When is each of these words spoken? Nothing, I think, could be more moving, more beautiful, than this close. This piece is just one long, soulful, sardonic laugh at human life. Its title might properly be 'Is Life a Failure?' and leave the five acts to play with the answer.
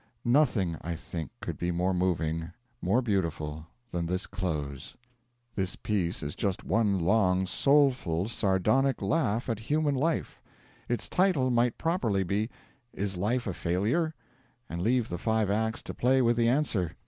Nothing, 0.25 0.77
I 0.81 0.95
think, 0.95 1.29
could 1.41 1.59
be 1.59 1.69
more 1.69 1.93
moving, 1.93 2.51
more 2.81 3.03
beautiful, 3.03 3.67
than 3.91 4.07
this 4.07 4.25
close. 4.25 4.97
This 5.53 5.75
piece 5.75 6.23
is 6.23 6.33
just 6.33 6.63
one 6.63 6.97
long, 6.97 7.45
soulful, 7.45 8.27
sardonic 8.27 8.99
laugh 9.03 9.47
at 9.47 9.59
human 9.59 9.93
life. 9.93 10.41
Its 10.89 11.07
title 11.07 11.51
might 11.51 11.77
properly 11.77 12.23
be 12.23 12.49
'Is 12.93 13.15
Life 13.15 13.45
a 13.45 13.53
Failure?' 13.53 14.15
and 14.67 14.81
leave 14.81 15.07
the 15.07 15.19
five 15.19 15.51
acts 15.51 15.83
to 15.83 15.93
play 15.93 16.19
with 16.19 16.35
the 16.35 16.47
answer. 16.49 16.93